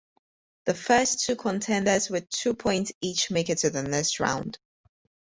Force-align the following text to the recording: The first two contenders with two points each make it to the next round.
The 0.65 0.73
first 0.73 1.19
two 1.25 1.35
contenders 1.35 2.09
with 2.09 2.27
two 2.31 2.55
points 2.55 2.91
each 3.01 3.29
make 3.29 3.51
it 3.51 3.59
to 3.59 3.69
the 3.69 3.83
next 3.83 4.19
round. 4.19 4.57